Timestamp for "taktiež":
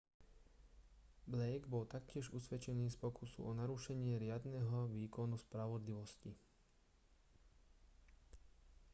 1.93-2.25